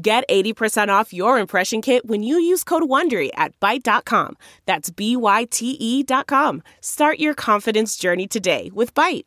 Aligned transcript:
Get 0.00 0.28
80% 0.28 0.90
off 0.90 1.12
your 1.12 1.40
impression 1.40 1.82
kit 1.82 2.06
when 2.06 2.22
you 2.22 2.38
use 2.38 2.62
code 2.62 2.84
WONDERY 2.84 3.30
at 3.34 3.58
Byte.com. 3.58 4.36
That's 4.64 4.90
B-Y-T-E 4.90 6.02
dot 6.04 6.28
com. 6.28 6.62
Start 6.80 7.18
your 7.18 7.34
confidence 7.34 7.96
journey 7.96 8.28
today 8.28 8.70
with 8.72 8.94
Byte. 8.94 9.24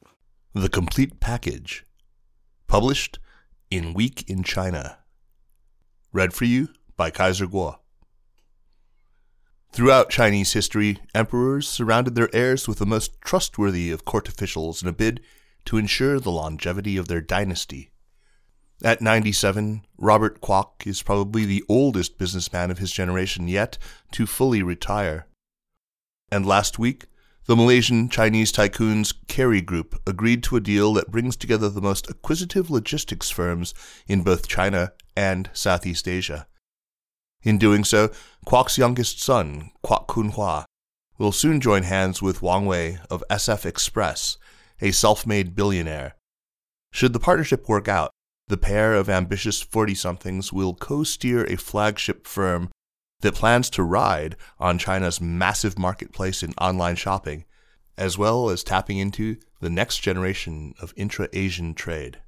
The 0.53 0.69
Complete 0.69 1.19
Package. 1.19 1.85
Published 2.67 3.19
in 3.69 3.93
Week 3.93 4.23
in 4.29 4.43
China. 4.43 4.99
Read 6.13 6.33
for 6.33 6.45
you 6.45 6.69
by 6.95 7.09
Kaiser 7.09 7.47
Kuo. 7.47 7.79
Throughout 9.73 10.09
Chinese 10.09 10.53
history, 10.53 10.99
emperors 11.13 11.67
surrounded 11.67 12.15
their 12.15 12.33
heirs 12.33 12.69
with 12.69 12.79
the 12.79 12.85
most 12.85 13.19
trustworthy 13.19 13.91
of 13.91 14.05
court 14.05 14.29
officials 14.29 14.81
in 14.81 14.87
a 14.87 14.93
bid 14.93 15.19
to 15.65 15.75
ensure 15.75 16.17
the 16.17 16.31
longevity 16.31 16.95
of 16.95 17.09
their 17.09 17.21
dynasty. 17.21 17.90
At 18.83 18.99
97, 18.99 19.85
Robert 19.97 20.41
Kuok 20.41 20.87
is 20.87 21.03
probably 21.03 21.45
the 21.45 21.63
oldest 21.69 22.17
businessman 22.17 22.71
of 22.71 22.79
his 22.79 22.91
generation 22.91 23.47
yet 23.47 23.77
to 24.11 24.25
fully 24.25 24.63
retire. 24.63 25.27
And 26.31 26.47
last 26.47 26.79
week, 26.79 27.05
the 27.45 27.55
Malaysian 27.55 28.09
Chinese 28.09 28.51
tycoons 28.51 29.13
Kerry 29.27 29.61
Group 29.61 30.01
agreed 30.07 30.41
to 30.43 30.55
a 30.55 30.61
deal 30.61 30.93
that 30.93 31.11
brings 31.11 31.35
together 31.35 31.69
the 31.69 31.81
most 31.81 32.09
acquisitive 32.09 32.71
logistics 32.71 33.29
firms 33.29 33.75
in 34.07 34.23
both 34.23 34.47
China 34.47 34.93
and 35.15 35.51
Southeast 35.53 36.07
Asia. 36.07 36.47
In 37.43 37.59
doing 37.59 37.83
so, 37.83 38.09
Kuok's 38.47 38.79
youngest 38.79 39.21
son, 39.21 39.71
Kuok 39.83 40.07
Khoon 40.07 40.31
Hua, 40.33 40.65
will 41.19 41.31
soon 41.31 41.61
join 41.61 41.83
hands 41.83 42.19
with 42.21 42.41
Wang 42.41 42.65
Wei 42.65 42.97
of 43.11 43.23
SF 43.29 43.63
Express, 43.63 44.37
a 44.81 44.89
self 44.91 45.27
made 45.27 45.55
billionaire. 45.55 46.15
Should 46.91 47.13
the 47.13 47.19
partnership 47.19 47.69
work 47.69 47.87
out, 47.87 48.11
the 48.51 48.57
pair 48.57 48.93
of 48.95 49.09
ambitious 49.09 49.61
40 49.61 49.95
somethings 49.95 50.51
will 50.51 50.75
co 50.75 51.05
steer 51.05 51.45
a 51.45 51.55
flagship 51.55 52.27
firm 52.27 52.69
that 53.21 53.33
plans 53.33 53.69
to 53.69 53.81
ride 53.81 54.35
on 54.59 54.77
China's 54.77 55.21
massive 55.21 55.79
marketplace 55.79 56.43
in 56.43 56.51
online 56.59 56.97
shopping, 56.97 57.45
as 57.97 58.17
well 58.17 58.49
as 58.49 58.61
tapping 58.61 58.97
into 58.97 59.37
the 59.61 59.69
next 59.69 59.99
generation 59.99 60.73
of 60.81 60.93
intra 60.97 61.29
Asian 61.31 61.73
trade. 61.73 62.19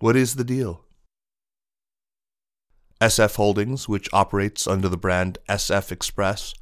What 0.00 0.16
is 0.16 0.34
the 0.34 0.44
deal? 0.44 0.86
SF 3.00 3.36
Holdings, 3.36 3.88
which 3.88 4.08
operates 4.12 4.66
under 4.66 4.88
the 4.88 4.96
brand 4.96 5.38
SF 5.48 5.92
Express, 5.92 6.52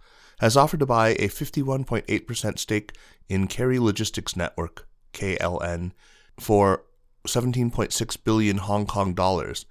has 0.41 0.55
offered 0.55 0.81
to 0.81 0.87
buy 0.87 1.11
a 1.11 1.29
51.8% 1.29 2.59
stake 2.59 2.93
in 3.27 3.47
Kerry 3.47 3.79
Logistics 3.79 4.37
Network, 4.37 4.87
KLN, 5.15 5.93
for 6.39 6.85
17.6 7.27 8.25
billion 8.25 8.59
Hong 8.59 8.87
Kong 8.87 9.15
dollars, 9.15 9.67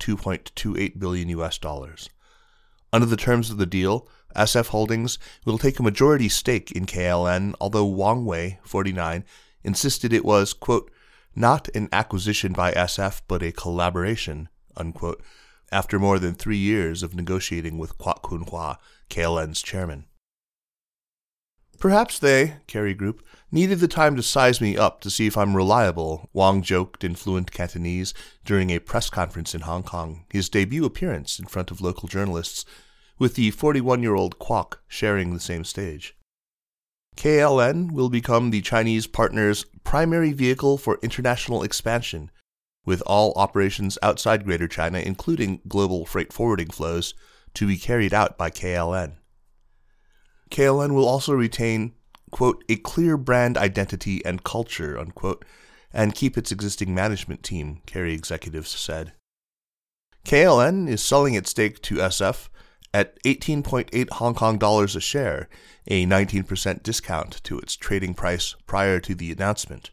2.28 0.00 0.98
billion 0.98 1.28
US 1.30 1.58
dollars. 1.58 2.10
Under 2.92 3.06
the 3.06 3.16
terms 3.16 3.50
of 3.50 3.56
the 3.56 3.66
deal, 3.66 4.08
SF 4.36 4.68
Holdings 4.68 5.18
will 5.44 5.58
take 5.58 5.78
a 5.78 5.82
majority 5.82 6.28
stake 6.28 6.72
in 6.72 6.86
KLN, 6.86 7.54
although 7.60 7.84
Wang 7.84 8.24
Wei, 8.24 8.58
49, 8.64 9.24
insisted 9.62 10.12
it 10.12 10.24
was, 10.24 10.52
quote, 10.52 10.90
not 11.36 11.68
an 11.74 11.88
acquisition 11.92 12.52
by 12.52 12.72
SF, 12.72 13.22
but 13.26 13.42
a 13.42 13.52
collaboration, 13.52 14.48
unquote, 14.76 15.22
after 15.72 15.98
more 15.98 16.18
than 16.18 16.34
three 16.34 16.56
years 16.56 17.02
of 17.02 17.14
negotiating 17.14 17.78
with 17.78 17.98
Kuok 17.98 18.22
Khoon 18.22 18.48
Hua, 18.48 18.78
KLN's 19.10 19.62
chairman. 19.62 20.06
Perhaps 21.84 22.18
they, 22.18 22.54
Kerry 22.66 22.94
Group, 22.94 23.22
needed 23.52 23.78
the 23.78 23.88
time 23.88 24.16
to 24.16 24.22
size 24.22 24.58
me 24.58 24.74
up 24.74 25.02
to 25.02 25.10
see 25.10 25.26
if 25.26 25.36
I'm 25.36 25.54
reliable, 25.54 26.30
Wang 26.32 26.62
joked 26.62 27.04
in 27.04 27.14
fluent 27.14 27.52
Cantonese 27.52 28.14
during 28.42 28.70
a 28.70 28.78
press 28.78 29.10
conference 29.10 29.54
in 29.54 29.60
Hong 29.60 29.82
Kong, 29.82 30.24
his 30.30 30.48
debut 30.48 30.86
appearance 30.86 31.38
in 31.38 31.44
front 31.44 31.70
of 31.70 31.82
local 31.82 32.08
journalists, 32.08 32.64
with 33.18 33.34
the 33.34 33.50
41 33.50 34.02
year 34.02 34.14
old 34.14 34.38
Kuok 34.38 34.76
sharing 34.88 35.34
the 35.34 35.40
same 35.40 35.62
stage. 35.62 36.16
KLN 37.18 37.92
will 37.92 38.08
become 38.08 38.48
the 38.48 38.62
Chinese 38.62 39.06
partner's 39.06 39.66
primary 39.84 40.32
vehicle 40.32 40.78
for 40.78 40.98
international 41.02 41.62
expansion, 41.62 42.30
with 42.86 43.02
all 43.04 43.34
operations 43.36 43.98
outside 44.00 44.46
Greater 44.46 44.68
China, 44.68 45.00
including 45.00 45.60
global 45.68 46.06
freight 46.06 46.32
forwarding 46.32 46.70
flows, 46.70 47.12
to 47.52 47.66
be 47.66 47.76
carried 47.76 48.14
out 48.14 48.38
by 48.38 48.48
KLN. 48.48 49.16
KLN 50.50 50.94
will 50.94 51.08
also 51.08 51.32
retain, 51.32 51.94
quote, 52.30 52.64
a 52.68 52.76
clear 52.76 53.16
brand 53.16 53.56
identity 53.56 54.24
and 54.24 54.44
culture, 54.44 54.98
unquote, 54.98 55.44
and 55.92 56.14
keep 56.14 56.36
its 56.36 56.52
existing 56.52 56.94
management 56.94 57.42
team, 57.42 57.80
Kerry 57.86 58.14
executives 58.14 58.70
said. 58.70 59.12
KLN 60.24 60.88
is 60.88 61.02
selling 61.02 61.34
its 61.34 61.50
stake 61.50 61.82
to 61.82 61.96
SF 61.96 62.48
at 62.92 63.20
18.8 63.24 64.10
Hong 64.10 64.34
Kong 64.34 64.56
dollars 64.56 64.96
a 64.96 65.00
share, 65.00 65.48
a 65.86 66.06
19% 66.06 66.82
discount 66.82 67.42
to 67.44 67.58
its 67.58 67.76
trading 67.76 68.14
price 68.14 68.54
prior 68.66 69.00
to 69.00 69.14
the 69.14 69.32
announcement. 69.32 69.90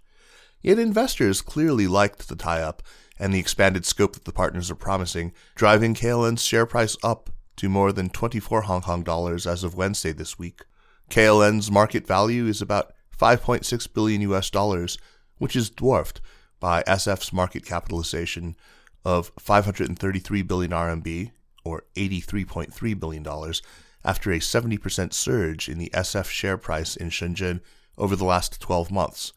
Yet 0.62 0.80
investors 0.80 1.42
clearly 1.42 1.88
liked 1.88 2.30
the 2.30 2.36
tie 2.36 2.62
up 2.62 2.84
and 3.20 3.34
the 3.34 3.40
expanded 3.40 3.86
scope 3.86 4.14
that 4.14 4.26
the 4.26 4.32
partners 4.32 4.72
are 4.72 4.76
promising, 4.76 5.34
driving 5.56 5.94
KLN's 5.94 6.44
share 6.44 6.66
price 6.66 6.96
up 7.04 7.30
to 7.58 7.70
more 7.70 7.92
than 7.92 8.10
24 8.10 8.64
Hong 8.64 8.82
Kong 8.82 9.04
dollars 9.04 9.46
as 9.46 9.64
of 9.64 9.76
Wednesday 9.76 10.12
this 10.12 10.40
week. 10.40 10.62
KLN's 11.10 11.70
market 11.70 12.08
value 12.08 12.48
is 12.48 12.62
about 12.62 12.94
5.6 13.18 13.94
billion 13.94 14.22
US 14.22 14.50
dollars, 14.50 14.98
which 15.38 15.56
is 15.56 15.70
dwarfed 15.70 16.22
by 16.60 16.84
SF's 16.84 17.34
market 17.34 17.66
capitalization 17.66 18.56
of 19.04 19.32
533 19.40 20.42
billion 20.44 20.72
RMB 20.72 21.32
or 21.64 21.84
83.3 21.96 23.00
billion 23.00 23.24
dollars 23.24 23.62
after 24.04 24.32
a 24.32 24.40
70% 24.40 25.14
surge 25.14 25.70
in 25.70 25.78
the 25.78 25.92
SF 25.94 26.26
share 26.26 26.58
price 26.58 26.96
in 26.96 27.10
Shenzhen 27.10 27.62
over 27.98 28.16
the 28.16 28.26
last 28.26 28.60
12 28.60 28.92
months. 28.92 29.34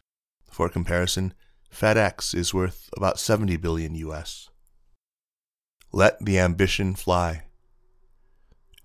For 0.49 0.69
comparison, 0.69 1.33
FedEx 1.71 2.33
is 2.33 2.53
worth 2.53 2.89
about 2.95 3.19
70 3.19 3.57
billion 3.57 3.93
US. 3.95 4.49
Let 5.91 6.23
the 6.23 6.39
ambition 6.39 6.95
fly. 6.95 7.43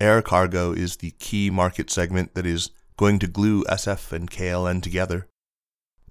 Air 0.00 0.22
cargo 0.22 0.72
is 0.72 0.96
the 0.96 1.10
key 1.18 1.50
market 1.50 1.90
segment 1.90 2.32
that 2.32 2.46
is 2.46 2.70
going 2.96 3.18
to 3.18 3.26
glue 3.26 3.64
SF 3.64 4.12
and 4.12 4.30
KLN 4.30 4.82
together. 4.82 5.28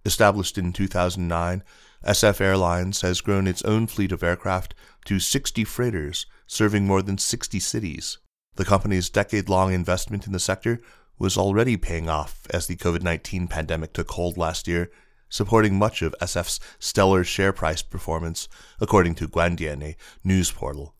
Established 0.05 0.59
in 0.59 0.73
2009, 0.73 1.63
SF 2.05 2.39
Airlines 2.39 3.01
has 3.01 3.19
grown 3.19 3.47
its 3.47 3.63
own 3.63 3.87
fleet 3.87 4.11
of 4.11 4.21
aircraft 4.21 4.75
to 5.05 5.19
60 5.19 5.63
freighters 5.63 6.27
serving 6.45 6.85
more 6.85 7.01
than 7.01 7.17
60 7.17 7.59
cities. 7.59 8.19
The 8.57 8.63
company's 8.63 9.09
decade 9.09 9.49
long 9.49 9.73
investment 9.73 10.27
in 10.27 10.33
the 10.33 10.39
sector 10.39 10.81
was 11.17 11.35
already 11.35 11.75
paying 11.75 12.07
off 12.07 12.45
as 12.51 12.67
the 12.67 12.75
COVID 12.75 13.01
19 13.01 13.47
pandemic 13.47 13.93
took 13.93 14.11
hold 14.11 14.37
last 14.37 14.67
year, 14.67 14.91
supporting 15.29 15.79
much 15.79 16.03
of 16.03 16.15
SF's 16.21 16.59
stellar 16.77 17.23
share 17.23 17.53
price 17.53 17.81
performance, 17.81 18.47
according 18.79 19.15
to 19.15 19.27
Guandian, 19.27 19.81
a 19.81 19.95
news 20.23 20.51
portal. 20.51 20.93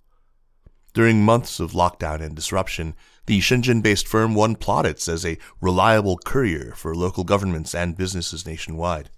During 0.93 1.23
months 1.23 1.59
of 1.59 1.73
lockdown 1.73 2.21
and 2.21 2.35
disruption, 2.35 2.95
the 3.27 3.39
Shenzhen 3.39 3.83
based 3.83 4.07
firm 4.07 4.33
won 4.33 4.55
plaudits 4.55 5.07
as 5.07 5.25
a 5.25 5.37
reliable 5.61 6.17
courier 6.17 6.73
for 6.75 6.95
local 6.95 7.23
governments 7.23 7.75
and 7.75 7.95
businesses 7.95 8.45
nationwide. 8.45 9.11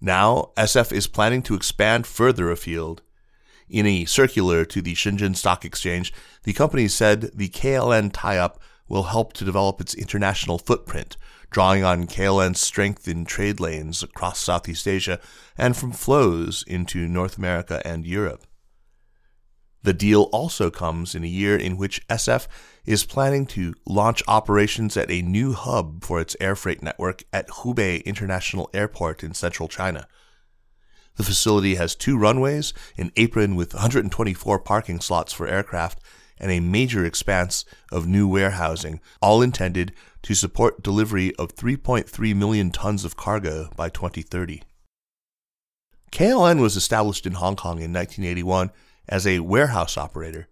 Now, 0.00 0.52
SF 0.56 0.92
is 0.92 1.06
planning 1.06 1.42
to 1.42 1.54
expand 1.54 2.06
further 2.06 2.50
afield. 2.50 3.02
In 3.68 3.84
a 3.84 4.06
circular 4.06 4.64
to 4.64 4.80
the 4.80 4.94
Shenzhen 4.94 5.36
Stock 5.36 5.64
Exchange, 5.64 6.14
the 6.44 6.54
company 6.54 6.88
said 6.88 7.30
the 7.34 7.50
KLN 7.50 8.10
tie 8.14 8.38
up 8.38 8.58
will 8.88 9.04
help 9.04 9.34
to 9.34 9.44
develop 9.44 9.82
its 9.82 9.94
international 9.94 10.56
footprint, 10.56 11.18
drawing 11.50 11.84
on 11.84 12.06
KLN's 12.06 12.60
strength 12.60 13.06
in 13.06 13.26
trade 13.26 13.60
lanes 13.60 14.02
across 14.02 14.38
Southeast 14.38 14.88
Asia 14.88 15.20
and 15.58 15.76
from 15.76 15.92
flows 15.92 16.64
into 16.66 17.06
North 17.06 17.36
America 17.36 17.82
and 17.84 18.06
Europe. 18.06 18.46
The 19.82 19.92
deal 19.92 20.22
also 20.32 20.70
comes 20.70 21.14
in 21.14 21.24
a 21.24 21.28
year 21.28 21.56
in 21.56 21.76
which 21.76 22.06
SF 22.08 22.46
is 22.84 23.04
planning 23.04 23.46
to 23.46 23.74
launch 23.86 24.22
operations 24.26 24.96
at 24.96 25.10
a 25.10 25.22
new 25.22 25.52
hub 25.52 26.04
for 26.04 26.20
its 26.20 26.36
air 26.40 26.56
freight 26.56 26.82
network 26.82 27.22
at 27.32 27.48
Hubei 27.48 28.04
International 28.04 28.68
Airport 28.74 29.22
in 29.22 29.34
central 29.34 29.68
China. 29.68 30.08
The 31.16 31.24
facility 31.24 31.74
has 31.74 31.94
two 31.94 32.16
runways, 32.16 32.72
an 32.96 33.12
apron 33.16 33.56
with 33.56 33.74
124 33.74 34.58
parking 34.60 35.00
slots 35.00 35.32
for 35.32 35.46
aircraft, 35.48 36.00
and 36.38 36.50
a 36.50 36.60
major 36.60 37.04
expanse 37.04 37.64
of 37.90 38.06
new 38.06 38.28
warehousing, 38.28 39.00
all 39.20 39.42
intended 39.42 39.92
to 40.22 40.34
support 40.34 40.82
delivery 40.82 41.34
of 41.36 41.54
3.3 41.54 42.36
million 42.36 42.70
tons 42.70 43.04
of 43.04 43.16
cargo 43.16 43.68
by 43.76 43.88
2030. 43.88 44.62
KLN 46.12 46.60
was 46.60 46.76
established 46.76 47.26
in 47.26 47.34
Hong 47.34 47.56
Kong 47.56 47.82
in 47.82 47.92
1981 47.92 48.70
as 49.08 49.26
a 49.26 49.40
warehouse 49.40 49.96
operator. 49.96 50.48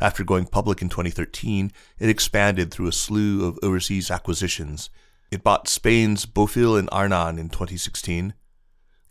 After 0.00 0.24
going 0.24 0.46
public 0.46 0.82
in 0.82 0.88
2013, 0.88 1.72
it 1.98 2.08
expanded 2.08 2.70
through 2.70 2.88
a 2.88 2.92
slew 2.92 3.46
of 3.46 3.58
overseas 3.62 4.10
acquisitions. 4.10 4.90
It 5.30 5.42
bought 5.42 5.68
Spain's 5.68 6.26
Bofill 6.26 6.78
and 6.78 6.90
Arnan 6.90 7.38
in 7.38 7.48
2016, 7.48 8.34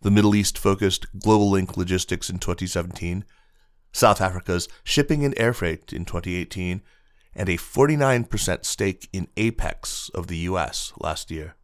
the 0.01 0.11
Middle 0.11 0.35
East 0.35 0.57
focused 0.57 1.07
Globalink 1.17 1.77
Logistics 1.77 2.29
in 2.29 2.37
2017, 2.37 3.23
South 3.93 4.19
Africa's 4.19 4.67
Shipping 4.83 5.23
and 5.23 5.33
Air 5.37 5.53
Freight 5.53 5.93
in 5.93 6.03
2018, 6.03 6.81
and 7.35 7.49
a 7.49 7.57
49% 7.57 8.65
stake 8.65 9.09
in 9.13 9.27
Apex 9.37 10.09
of 10.13 10.27
the 10.27 10.37
US 10.37 10.91
last 10.99 11.31
year. 11.31 11.55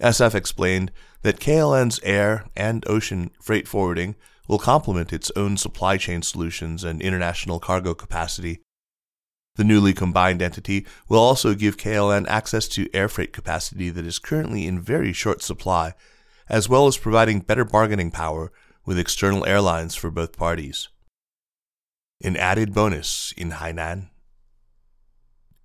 SF 0.00 0.34
explained 0.34 0.92
that 1.22 1.40
KLN's 1.40 2.00
air 2.02 2.44
and 2.56 2.84
ocean 2.88 3.30
freight 3.40 3.66
forwarding 3.66 4.14
will 4.48 4.58
complement 4.58 5.12
its 5.12 5.30
own 5.36 5.56
supply 5.56 5.96
chain 5.96 6.22
solutions 6.22 6.84
and 6.84 7.00
international 7.00 7.60
cargo 7.60 7.94
capacity. 7.94 8.60
The 9.56 9.64
newly 9.64 9.94
combined 9.94 10.42
entity 10.42 10.86
will 11.08 11.18
also 11.18 11.54
give 11.54 11.76
KLN 11.76 12.26
access 12.28 12.68
to 12.68 12.94
air 12.94 13.08
freight 13.08 13.32
capacity 13.32 13.90
that 13.90 14.04
is 14.04 14.18
currently 14.18 14.66
in 14.66 14.80
very 14.80 15.12
short 15.12 15.42
supply 15.42 15.94
as 16.48 16.68
well 16.68 16.86
as 16.86 16.96
providing 16.96 17.40
better 17.40 17.64
bargaining 17.64 18.10
power 18.10 18.52
with 18.84 18.98
external 18.98 19.44
airlines 19.46 19.94
for 19.94 20.10
both 20.10 20.36
parties. 20.36 20.88
An 22.22 22.36
added 22.36 22.72
bonus 22.72 23.34
in 23.36 23.50
Hainan. 23.50 24.10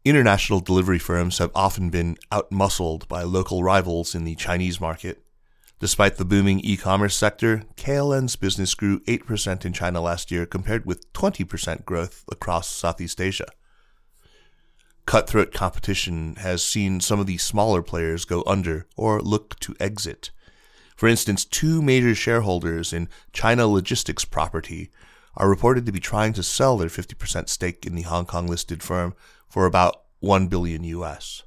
International 0.04 0.60
delivery 0.60 0.98
firms 0.98 1.38
have 1.38 1.52
often 1.54 1.90
been 1.90 2.18
outmuscled 2.32 3.08
by 3.08 3.22
local 3.22 3.62
rivals 3.62 4.16
in 4.16 4.24
the 4.24 4.36
Chinese 4.36 4.82
market. 4.82 5.24
Despite 5.82 6.18
the 6.18 6.26
booming 6.26 6.60
e 6.60 6.78
commerce 6.78 7.16
sector, 7.16 7.64
KLN's 7.76 8.36
business 8.36 8.76
grew 8.76 9.00
8% 9.00 9.66
in 9.66 9.74
China 9.74 10.00
last 10.00 10.30
year 10.30 10.46
compared 10.46 10.86
with 10.86 11.12
20% 11.14 11.86
growth 11.86 12.24
across 12.32 12.70
Southeast 12.70 13.20
Asia. 13.20 13.48
Cutthroat 15.08 15.52
competition 15.52 16.36
has 16.36 16.64
seen 16.64 17.00
some 17.00 17.20
of 17.20 17.26
the 17.26 17.40
smaller 17.40 17.82
players 17.82 18.26
go 18.26 18.44
under 18.46 18.86
or 18.96 19.22
look 19.22 19.60
to 19.62 19.76
exit. 19.80 20.30
For 20.96 21.10
instance, 21.10 21.46
two 21.46 21.82
major 21.82 22.14
shareholders 22.14 22.94
in 22.94 23.10
China 23.34 23.66
Logistics 23.66 24.24
Property 24.24 24.92
are 25.36 25.50
reported 25.50 25.88
to 25.88 25.92
be 25.92 26.00
trying 26.00 26.34
to 26.34 26.44
sell 26.44 26.78
their 26.78 26.90
50% 26.90 27.50
stake 27.50 27.88
in 27.88 27.96
the 27.96 28.04
Hong 28.04 28.28
Kong 28.28 28.46
listed 28.46 28.84
firm 28.84 29.16
for 29.50 29.66
about 29.66 30.04
1 30.20 30.46
billion 30.46 30.84
US. 30.84 31.42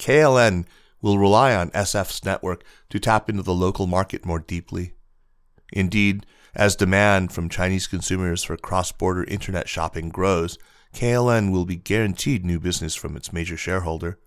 KLN 0.00 0.66
will 1.04 1.18
rely 1.18 1.54
on 1.54 1.68
SF's 1.72 2.24
network 2.24 2.64
to 2.88 2.98
tap 2.98 3.28
into 3.28 3.42
the 3.42 3.52
local 3.52 3.86
market 3.86 4.24
more 4.24 4.38
deeply. 4.38 4.94
Indeed, 5.70 6.24
as 6.54 6.76
demand 6.76 7.30
from 7.30 7.50
Chinese 7.50 7.86
consumers 7.86 8.42
for 8.42 8.56
cross 8.56 8.90
border 8.90 9.22
internet 9.24 9.68
shopping 9.68 10.08
grows, 10.08 10.56
KLN 10.94 11.52
will 11.52 11.66
be 11.66 11.76
guaranteed 11.76 12.42
new 12.42 12.58
business 12.58 12.94
from 12.94 13.18
its 13.18 13.34
major 13.34 13.54
shareholder. 13.54 14.18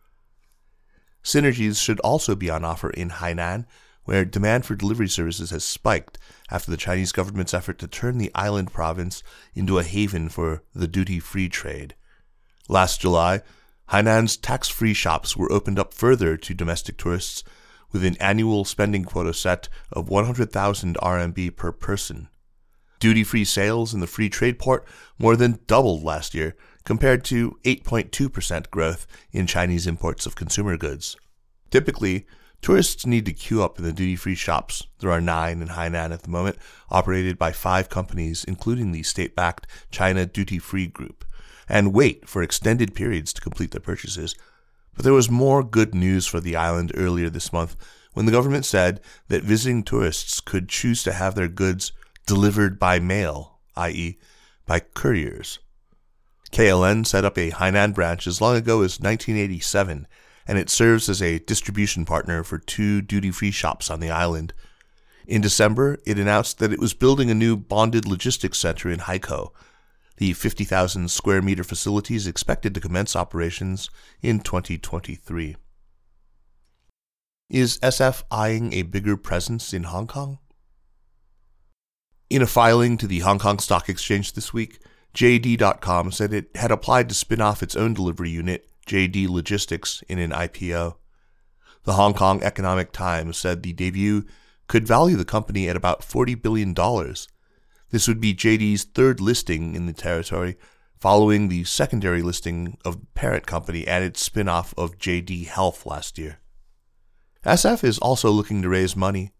Synergies 1.23 1.81
should 1.83 1.99
also 2.01 2.35
be 2.35 2.51
on 2.51 2.63
offer 2.63 2.91
in 2.91 3.09
Hainan, 3.09 3.65
where 4.03 4.23
demand 4.23 4.67
for 4.67 4.75
delivery 4.75 5.09
services 5.09 5.49
has 5.49 5.63
spiked 5.63 6.19
after 6.51 6.69
the 6.69 6.77
Chinese 6.77 7.11
government's 7.11 7.55
effort 7.55 7.79
to 7.79 7.87
turn 7.87 8.19
the 8.19 8.31
island 8.35 8.71
province 8.71 9.23
into 9.55 9.79
a 9.79 9.83
haven 9.83 10.29
for 10.29 10.61
the 10.75 10.87
duty 10.87 11.19
free 11.19 11.49
trade. 11.49 11.95
Last 12.69 13.01
July, 13.01 13.41
Hainan's 13.91 14.35
tax 14.35 14.67
free 14.67 14.93
shops 14.93 15.37
were 15.37 15.51
opened 15.51 15.79
up 15.79 15.93
further 15.93 16.35
to 16.37 16.53
domestic 16.53 16.97
tourists 16.97 17.43
with 17.91 18.03
an 18.03 18.17
annual 18.19 18.65
spending 18.65 19.05
quota 19.05 19.33
set 19.33 19.69
of 19.93 20.09
100,000 20.09 20.97
RMB 20.97 21.55
per 21.55 21.71
person. 21.71 22.27
Duty 22.99 23.23
free 23.23 23.45
sales 23.45 23.93
in 23.93 23.99
the 23.99 24.07
free 24.07 24.29
trade 24.29 24.59
port 24.59 24.85
more 25.17 25.35
than 25.35 25.59
doubled 25.67 26.03
last 26.03 26.33
year, 26.33 26.55
compared 26.83 27.23
to 27.25 27.59
8.2% 27.63 28.69
growth 28.71 29.05
in 29.31 29.45
Chinese 29.45 29.85
imports 29.85 30.25
of 30.25 30.35
consumer 30.35 30.77
goods. 30.77 31.17
Typically, 31.69 32.25
tourists 32.61 33.05
need 33.05 33.25
to 33.25 33.33
queue 33.33 33.61
up 33.61 33.77
in 33.77 33.83
the 33.83 33.91
duty 33.91 34.15
free 34.15 34.35
shops. 34.35 34.87
There 34.99 35.11
are 35.11 35.21
nine 35.21 35.61
in 35.61 35.67
Hainan 35.67 36.13
at 36.13 36.23
the 36.23 36.29
moment, 36.29 36.57
operated 36.89 37.37
by 37.37 37.51
five 37.51 37.89
companies, 37.89 38.45
including 38.45 38.91
the 38.91 39.03
state 39.03 39.35
backed 39.35 39.67
China 39.91 40.25
Duty 40.25 40.59
Free 40.59 40.87
Group, 40.87 41.25
and 41.69 41.93
wait 41.93 42.27
for 42.27 42.41
extended 42.41 42.95
periods 42.95 43.33
to 43.33 43.41
complete 43.41 43.71
their 43.71 43.81
purchases. 43.81 44.35
But 44.95 45.03
there 45.03 45.13
was 45.13 45.29
more 45.29 45.63
good 45.63 45.93
news 45.93 46.25
for 46.25 46.39
the 46.39 46.55
island 46.55 46.91
earlier 46.95 47.29
this 47.29 47.53
month 47.53 47.75
when 48.13 48.25
the 48.25 48.31
government 48.31 48.65
said 48.65 48.99
that 49.27 49.43
visiting 49.43 49.83
tourists 49.83 50.39
could 50.39 50.69
choose 50.69 51.03
to 51.03 51.13
have 51.13 51.35
their 51.35 51.47
goods 51.47 51.91
delivered 52.25 52.79
by 52.79 52.99
mail, 52.99 53.59
i.e., 53.75 54.17
by 54.65 54.79
couriers. 54.79 55.59
KLN 56.51 57.05
set 57.05 57.25
up 57.25 57.37
a 57.37 57.51
Hainan 57.51 57.93
branch 57.93 58.25
as 58.25 58.41
long 58.41 58.55
ago 58.55 58.77
as 58.77 58.99
1987, 58.99 60.07
and 60.47 60.57
it 60.57 60.69
serves 60.69 61.09
as 61.09 61.21
a 61.21 61.39
distribution 61.39 62.05
partner 62.05 62.43
for 62.43 62.57
two 62.57 63.01
duty 63.01 63.31
free 63.31 63.51
shops 63.51 63.91
on 63.91 63.99
the 63.99 64.09
island. 64.09 64.53
In 65.27 65.41
December, 65.41 65.99
it 66.05 66.17
announced 66.17 66.59
that 66.59 66.71
it 66.71 66.79
was 66.79 66.93
building 66.93 67.29
a 67.29 67.35
new 67.35 67.57
bonded 67.57 68.07
logistics 68.07 68.57
center 68.57 68.89
in 68.89 68.99
Haikou. 68.99 69.51
The 70.17 70.33
50,000 70.33 71.11
square 71.11 71.41
meter 71.41 71.63
facility 71.63 72.15
is 72.15 72.25
expected 72.25 72.73
to 72.73 72.79
commence 72.79 73.15
operations 73.15 73.89
in 74.21 74.39
2023. 74.39 75.55
Is 77.49 77.77
SF 77.79 78.23
eyeing 78.31 78.73
a 78.73 78.81
bigger 78.81 79.15
presence 79.15 79.73
in 79.73 79.83
Hong 79.83 80.07
Kong? 80.07 80.39
In 82.29 82.41
a 82.41 82.47
filing 82.47 82.97
to 82.97 83.07
the 83.07 83.19
Hong 83.19 83.39
Kong 83.39 83.59
Stock 83.59 83.87
Exchange 83.87 84.33
this 84.33 84.51
week, 84.51 84.79
JD.com 85.13 86.11
said 86.11 86.33
it 86.33 86.49
had 86.55 86.71
applied 86.71 87.09
to 87.09 87.15
spin 87.15 87.39
off 87.39 87.63
its 87.63 87.75
own 87.75 87.93
delivery 87.93 88.31
unit, 88.31 88.67
JD 88.87 89.29
Logistics, 89.29 90.03
in 90.09 90.19
an 90.19 90.31
IPO. 90.31 90.95
The 91.83 91.93
Hong 91.93 92.13
Kong 92.13 92.43
Economic 92.43 92.91
Times 92.91 93.37
said 93.37 93.63
the 93.63 93.71
debut 93.71 94.25
could 94.67 94.87
value 94.87 95.15
the 95.15 95.23
company 95.23 95.69
at 95.69 95.77
about 95.77 96.01
$40 96.01 96.41
billion. 96.41 96.73
This 97.89 98.07
would 98.07 98.19
be 98.19 98.33
JD's 98.33 98.83
third 98.83 99.21
listing 99.21 99.75
in 99.75 99.85
the 99.85 99.93
territory, 99.93 100.57
following 100.99 101.47
the 101.47 101.63
secondary 101.63 102.21
listing 102.21 102.77
of 102.83 103.13
parent 103.13 103.47
company 103.47 103.87
and 103.87 104.03
its 104.03 104.21
spin 104.21 104.49
off 104.49 104.73
of 104.77 104.97
JD 104.97 105.47
Health 105.47 105.85
last 105.85 106.17
year. 106.17 106.39
SF 107.45 107.83
is 107.83 107.99
also 107.99 108.29
looking 108.29 108.61
to 108.61 108.69
raise 108.69 108.95
money. 108.95 109.31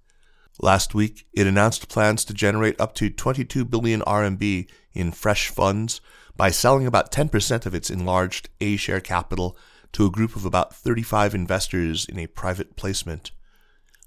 Last 0.61 0.95
week, 0.95 1.27
it 1.33 1.45
announced 1.45 1.89
plans 1.89 2.23
to 2.25 2.33
generate 2.33 2.79
up 2.79 2.95
to 2.95 3.09
22 3.09 3.65
billion 3.65 4.01
RMB 4.01 4.69
in 4.93 5.11
fresh 5.11 5.49
funds 5.49 5.99
by 6.35 6.49
selling 6.49 6.87
about 6.87 7.11
10% 7.11 7.65
of 7.65 7.75
its 7.75 7.89
enlarged 7.89 8.49
A 8.61 8.77
share 8.77 9.01
capital 9.01 9.57
to 9.93 10.05
a 10.05 10.11
group 10.11 10.35
of 10.35 10.45
about 10.45 10.75
35 10.75 11.35
investors 11.35 12.05
in 12.05 12.17
a 12.17 12.27
private 12.27 12.75
placement. 12.75 13.31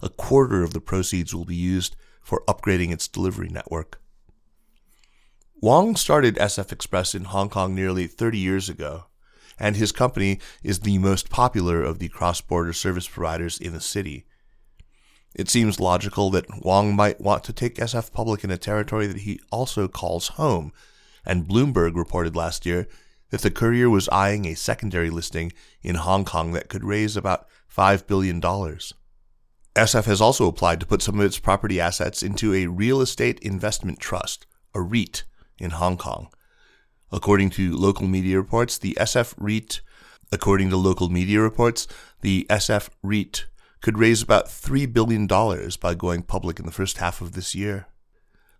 A 0.01 0.09
quarter 0.09 0.63
of 0.63 0.73
the 0.73 0.81
proceeds 0.81 1.35
will 1.35 1.45
be 1.45 1.57
used 1.57 1.95
for 2.23 2.43
upgrading 2.49 2.93
its 2.93 3.07
delivery 3.07 3.49
network. 3.49 4.01
Wang 5.63 5.95
started 5.95 6.37
SF 6.37 6.73
Express 6.73 7.15
in 7.15 7.25
Hong 7.25 7.51
Kong 7.51 7.75
nearly 7.75 8.07
30 8.07 8.39
years 8.39 8.71
ago, 8.71 9.05
and 9.59 9.77
his 9.77 9.93
company 9.93 10.41
is 10.63 10.81
the 10.81 10.97
most 10.97 11.29
popular 11.29 11.83
of 11.83 11.99
the 11.99 12.09
cross 12.09 12.41
border 12.41 12.73
service 12.73 13.07
providers 13.07 13.59
in 13.59 13.75
the 13.75 13.81
city. 13.81 14.25
It 15.35 15.51
seems 15.51 15.79
logical 15.79 16.31
that 16.31 16.65
Wang 16.65 16.97
might 16.97 17.21
want 17.21 17.45
to 17.45 17.53
take 17.53 17.75
SF 17.75 18.11
public 18.11 18.43
in 18.43 18.51
a 18.51 18.57
territory 18.57 19.07
that 19.07 19.19
he 19.19 19.39
also 19.53 19.87
calls 19.87 20.29
home, 20.29 20.73
and 21.27 21.47
Bloomberg 21.47 21.95
reported 21.95 22.35
last 22.35 22.65
year 22.65 22.89
that 23.29 23.43
the 23.43 23.51
courier 23.51 23.91
was 23.91 24.09
eyeing 24.09 24.47
a 24.47 24.57
secondary 24.57 25.11
listing 25.11 25.53
in 25.83 25.97
Hong 25.97 26.25
Kong 26.25 26.53
that 26.53 26.71
could 26.71 26.85
raise 26.85 27.19
about 27.19 27.47
$5 27.71 28.07
billion. 28.07 28.41
SF 28.41 30.05
has 30.07 30.23
also 30.23 30.47
applied 30.47 30.81
to 30.81 30.87
put 30.87 31.03
some 31.03 31.21
of 31.21 31.27
its 31.27 31.39
property 31.39 31.79
assets 31.79 32.23
into 32.23 32.55
a 32.55 32.67
real 32.67 33.03
estate 33.03 33.39
investment 33.41 34.01
trust, 34.01 34.47
a 34.75 34.81
REIT, 34.81 35.25
in 35.61 35.71
Hong 35.71 35.97
Kong. 35.97 36.29
According 37.13 37.51
to 37.51 37.77
local 37.77 38.07
media 38.07 38.37
reports, 38.37 38.79
the 38.79 38.97
SF 39.01 39.35
REIT 39.37 39.81
According 40.33 40.71
to 40.71 40.77
local 40.77 41.09
media 41.09 41.41
reports, 41.41 41.89
the 42.21 42.47
SF 42.49 42.89
REIT 43.03 43.47
could 43.81 43.99
raise 43.99 44.23
about 44.23 44.47
$3 44.47 44.93
billion 44.93 45.27
by 45.27 45.95
going 45.95 46.23
public 46.23 46.61
in 46.61 46.67
the 46.67 46.73
first 46.73 46.99
half 46.99 47.21
of 47.21 47.33
this 47.33 47.55
year. 47.55 47.87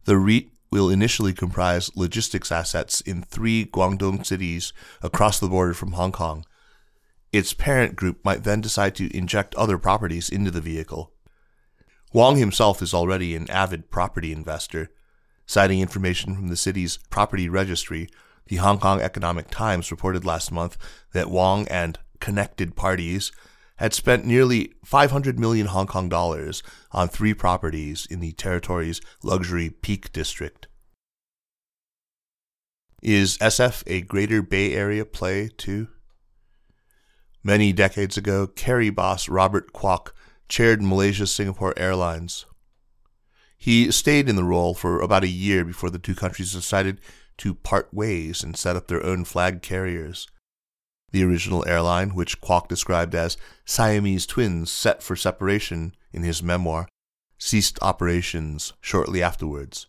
The 0.05 0.17
REIT 0.17 0.51
will 0.73 0.91
initially 0.91 1.33
comprise 1.33 1.95
logistics 1.97 2.51
assets 2.51 3.01
in 3.03 3.23
three 3.23 3.67
Guangdong 3.67 4.25
cities 4.25 4.73
across 5.03 5.39
the 5.39 5.49
border 5.49 5.75
from 5.75 5.93
Hong 5.93 6.13
Kong. 6.13 6.45
Its 7.33 7.55
parent 7.55 7.95
group 7.95 8.25
might 8.25 8.43
then 8.43 8.61
decide 8.61 8.97
to 8.97 9.17
inject 9.17 9.55
other 9.55 9.79
properties 9.79 10.29
into 10.29 10.51
the 10.51 10.61
vehicle. 10.61 11.13
Wang 12.13 12.37
himself 12.37 12.83
is 12.83 12.93
already 12.93 13.37
an 13.37 13.49
avid 13.51 13.91
property 13.91 14.33
investor. 14.33 14.91
Citing 15.51 15.81
information 15.81 16.37
from 16.37 16.47
the 16.47 16.57
city's 16.57 16.99
property 17.11 17.49
registry, 17.49 18.09
the 18.47 18.59
Hong 18.59 18.79
Kong 18.79 19.01
Economic 19.01 19.51
Times 19.51 19.91
reported 19.91 20.25
last 20.25 20.53
month 20.53 20.79
that 21.13 21.29
Wang 21.29 21.67
and 21.67 21.99
connected 22.21 22.77
parties 22.77 23.33
had 23.79 23.93
spent 23.93 24.25
nearly 24.25 24.75
500 24.85 25.41
million 25.41 25.67
Hong 25.67 25.89
Kong 25.89 26.09
dollars 26.09 26.63
on 26.93 27.09
three 27.09 27.35
properties 27.35 28.07
in 28.09 28.21
the 28.21 28.31
territory's 28.31 29.01
luxury 29.25 29.71
peak 29.71 30.13
district. 30.13 30.69
Is 33.03 33.37
SF 33.39 33.83
a 33.89 34.03
Greater 34.03 34.43
Bay 34.43 34.73
Area 34.73 35.05
play 35.05 35.49
too? 35.49 35.89
Many 37.43 37.73
decades 37.73 38.17
ago, 38.17 38.47
Kerry 38.47 38.91
boss 38.91 39.29
Robert 39.29 39.73
Kuok 39.73 40.13
chaired 40.49 40.81
Malaysia 40.81 41.27
Singapore 41.27 41.75
Airlines. 41.77 42.47
He 43.61 43.93
stayed 43.93 44.27
in 44.27 44.37
the 44.37 44.45
role 44.45 44.73
for 44.73 45.03
about 45.03 45.23
a 45.23 45.29
year 45.29 45.67
before 45.67 45.91
the 45.91 45.99
two 45.99 46.15
countries 46.15 46.55
decided 46.55 46.99
to 47.37 47.55
part 47.55 47.93
ways 47.93 48.43
and 48.43 48.57
set 48.57 48.75
up 48.75 48.89
their 48.89 49.05
own 49.05 49.27
flag 49.27 49.61
carriers. 49.61 50.27
The 51.13 51.25
original 51.25 51.69
airline, 51.69 52.15
which 52.15 52.41
Kuok 52.41 52.69
described 52.69 53.15
as 53.15 53.37
Siamese 53.67 54.25
twins 54.25 54.73
set 54.73 55.03
for 55.03 55.15
separation 55.15 55.95
in 56.11 56.23
his 56.23 56.43
memoir, 56.43 56.89
ceased 57.37 57.79
operations 57.83 58.73
shortly 58.81 59.23
afterwards. 59.23 59.87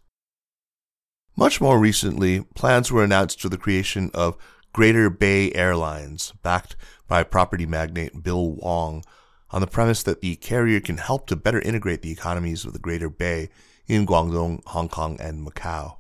Much 1.38 1.62
more 1.62 1.80
recently, 1.80 2.42
plans 2.56 2.92
were 2.92 3.06
announced 3.06 3.40
for 3.40 3.48
the 3.48 3.58
creation 3.58 4.12
of 4.14 4.38
Greater 4.74 5.10
Bay 5.10 5.50
Airlines, 5.54 6.34
backed 6.44 6.76
by 7.08 7.24
property 7.24 7.66
magnate 7.66 8.22
Bill 8.22 8.52
Wong, 8.52 9.06
on 9.52 9.62
the 9.62 9.68
premise 9.68 10.04
that 10.04 10.22
the 10.22 10.36
carrier 10.38 10.80
can 10.80 10.98
help 10.98 11.28
to 11.28 11.36
better 11.36 11.60
integrate 11.62 12.02
the 12.02 12.12
economies 12.12 12.66
of 12.66 12.74
the 12.74 12.80
Greater 12.80 13.10
Bay 13.10 13.50
in 13.88 14.06
Guangdong, 14.06 14.62
Hong 14.68 14.90
Kong, 14.90 15.20
and 15.20 15.46
Macau. 15.46 15.98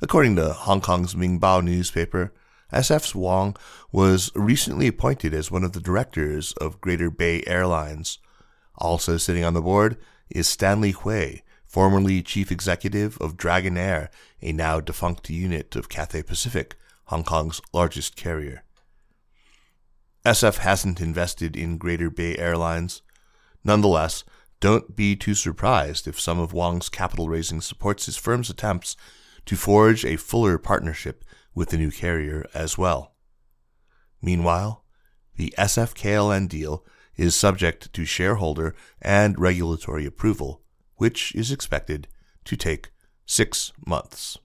According 0.00 0.36
to 0.36 0.52
Hong 0.52 0.80
Kong's 0.80 1.16
Ming 1.16 1.40
Pao 1.40 1.60
newspaper, 1.60 2.32
SF's 2.72 3.14
Wong 3.14 3.56
was 3.90 4.30
recently 4.34 4.86
appointed 4.86 5.32
as 5.32 5.50
one 5.50 5.64
of 5.64 5.72
the 5.72 5.80
directors 5.80 6.52
of 6.54 6.80
Greater 6.80 7.10
Bay 7.10 7.42
Airlines. 7.46 8.18
Also 8.76 9.16
sitting 9.16 9.44
on 9.44 9.54
the 9.54 9.62
board 9.62 9.96
is 10.28 10.46
Stanley 10.46 10.90
Hui, 10.90 11.38
formerly 11.64 12.22
chief 12.22 12.52
executive 12.52 13.16
of 13.18 13.36
Dragonair, 13.36 14.08
a 14.42 14.52
now 14.52 14.80
defunct 14.80 15.30
unit 15.30 15.74
of 15.74 15.88
Cathay 15.88 16.22
Pacific, 16.22 16.76
Hong 17.06 17.24
Kong's 17.24 17.62
largest 17.72 18.16
carrier. 18.16 18.64
SF 20.24 20.58
hasn't 20.58 21.00
invested 21.00 21.56
in 21.56 21.78
Greater 21.78 22.10
Bay 22.10 22.36
Airlines. 22.36 23.02
Nonetheless, 23.64 24.24
don't 24.60 24.96
be 24.96 25.14
too 25.16 25.34
surprised 25.34 26.06
if 26.06 26.20
some 26.20 26.38
of 26.38 26.52
Wong's 26.52 26.88
capital 26.88 27.28
raising 27.28 27.60
supports 27.60 28.06
his 28.06 28.16
firm's 28.16 28.50
attempts 28.50 28.96
to 29.46 29.56
forge 29.56 30.04
a 30.04 30.16
fuller 30.16 30.58
partnership 30.58 31.24
with 31.54 31.70
the 31.70 31.78
new 31.78 31.90
carrier 31.90 32.46
as 32.54 32.76
well. 32.76 33.14
Meanwhile, 34.20 34.84
the 35.36 35.54
SF 35.56 35.94
KLN 35.94 36.48
deal 36.48 36.84
is 37.16 37.34
subject 37.34 37.92
to 37.92 38.04
shareholder 38.04 38.74
and 39.00 39.38
regulatory 39.38 40.04
approval 40.04 40.62
which 40.98 41.34
is 41.34 41.50
expected 41.50 42.08
to 42.44 42.56
take 42.56 42.90
six 43.24 43.72
months. 43.86 44.36